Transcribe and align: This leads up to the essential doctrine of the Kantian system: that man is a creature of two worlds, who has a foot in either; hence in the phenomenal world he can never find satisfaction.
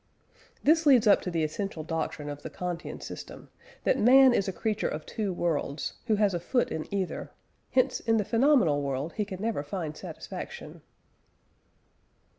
This 0.63 0.87
leads 0.87 1.05
up 1.05 1.21
to 1.21 1.29
the 1.29 1.43
essential 1.43 1.83
doctrine 1.83 2.27
of 2.27 2.41
the 2.41 2.49
Kantian 2.49 3.01
system: 3.01 3.49
that 3.83 3.99
man 3.99 4.33
is 4.33 4.47
a 4.47 4.51
creature 4.51 4.87
of 4.87 5.05
two 5.05 5.31
worlds, 5.31 5.93
who 6.07 6.15
has 6.15 6.33
a 6.33 6.39
foot 6.39 6.71
in 6.71 6.91
either; 6.91 7.29
hence 7.69 7.99
in 7.99 8.17
the 8.17 8.25
phenomenal 8.25 8.81
world 8.81 9.13
he 9.13 9.25
can 9.25 9.39
never 9.39 9.61
find 9.61 9.95
satisfaction. 9.95 10.81